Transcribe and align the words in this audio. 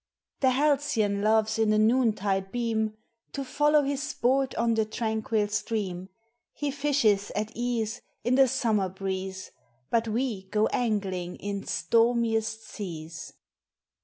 The 0.39 0.49
halcyon 0.49 1.21
loves 1.21 1.59
in 1.59 1.69
the 1.69 1.77
noontide 1.77 2.51
beam 2.51 2.97
To 3.33 3.43
follow 3.43 3.83
his 3.83 4.01
sport 4.01 4.55
on 4.55 4.73
the 4.73 4.83
tranquil 4.83 5.47
stream: 5.49 6.09
He 6.53 6.71
fishes 6.71 7.31
at 7.35 7.51
ease 7.53 8.01
In 8.23 8.33
the 8.33 8.47
summer 8.47 8.89
breeze, 8.89 9.51
But 9.91 10.07
we 10.07 10.45
go 10.49 10.65
angling 10.73 11.35
in 11.35 11.65
stormiest 11.67 12.67
seas. 12.67 13.33